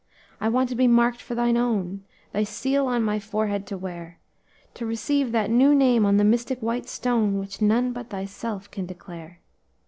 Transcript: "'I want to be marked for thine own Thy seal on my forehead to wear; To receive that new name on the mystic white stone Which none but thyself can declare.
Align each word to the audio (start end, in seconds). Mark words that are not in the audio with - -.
"'I 0.39 0.49
want 0.49 0.67
to 0.69 0.75
be 0.75 0.87
marked 0.87 1.21
for 1.21 1.35
thine 1.35 1.55
own 1.55 2.05
Thy 2.33 2.41
seal 2.43 2.87
on 2.87 3.03
my 3.03 3.19
forehead 3.19 3.67
to 3.67 3.77
wear; 3.77 4.17
To 4.73 4.83
receive 4.87 5.31
that 5.31 5.51
new 5.51 5.75
name 5.75 6.07
on 6.07 6.17
the 6.17 6.23
mystic 6.23 6.57
white 6.57 6.89
stone 6.89 7.37
Which 7.37 7.61
none 7.61 7.93
but 7.93 8.09
thyself 8.09 8.71
can 8.71 8.87
declare. 8.87 9.41